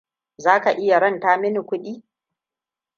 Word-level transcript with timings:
Zaka 0.37 0.71
iya 0.77 0.99
ranta 0.99 1.37
mini 1.37 1.61
kudi? 1.69 2.03